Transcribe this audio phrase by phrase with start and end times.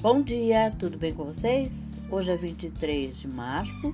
[0.00, 1.72] Bom dia, tudo bem com vocês?
[2.08, 3.92] Hoje é 23 de março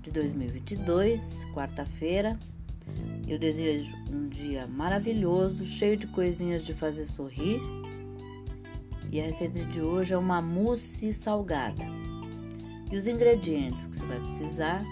[0.00, 2.38] de 2022, quarta-feira.
[3.28, 7.60] Eu desejo um dia maravilhoso, cheio de coisinhas de fazer sorrir.
[9.12, 11.84] E a receita de hoje é uma mousse salgada.
[12.90, 14.82] E os ingredientes que você vai precisar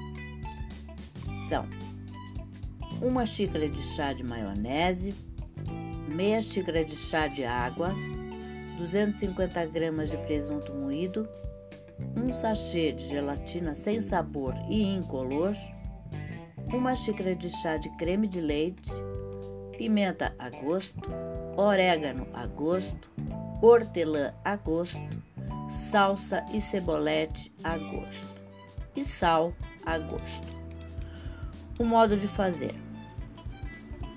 [1.48, 1.66] são
[3.00, 5.14] uma xícara de chá de maionese,
[6.07, 7.95] meia xícara de chá de água,
[8.78, 11.28] 250 gramas de presunto moído,
[12.16, 15.55] um sachê de gelatina sem sabor e incolor,
[16.73, 18.91] uma xícara de chá de creme de leite,
[19.77, 21.10] pimenta a gosto,
[21.56, 23.10] orégano a gosto,
[23.62, 24.98] hortelã a gosto,
[25.70, 28.34] salsa e cebolete a gosto
[28.96, 29.52] e sal
[29.84, 30.54] a gosto.
[31.79, 32.74] O modo de fazer: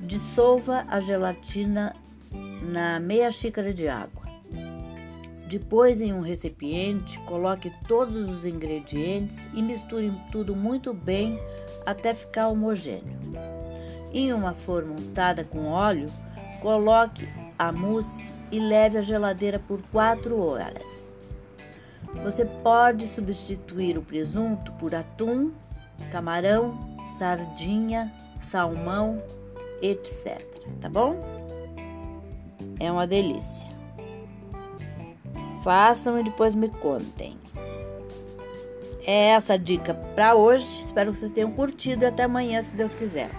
[0.01, 1.95] dissolva a gelatina
[2.61, 4.16] na meia xícara de água.
[5.49, 11.39] Depois, em um recipiente, coloque todos os ingredientes e misture tudo muito bem
[11.85, 13.17] até ficar homogêneo.
[14.13, 16.09] Em uma forma untada com óleo,
[16.61, 21.13] coloque a mousse e leve à geladeira por 4 horas.
[22.23, 25.51] Você pode substituir o presunto por atum,
[26.11, 26.77] camarão,
[27.17, 28.11] sardinha,
[28.41, 29.21] salmão,
[29.81, 30.41] etc.
[30.81, 31.19] Tá bom?
[32.79, 33.76] É uma delícia.
[35.63, 37.37] Façam e depois me contem.
[39.05, 40.81] É essa a dica para hoje.
[40.81, 43.29] Espero que vocês tenham curtido e até amanhã, se Deus quiser.